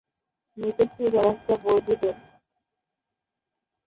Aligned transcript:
নিচের 0.57 0.87
ঠোঁট 0.93 1.13
অনেকটা 1.21 1.55
বর্ধিত। 1.63 2.03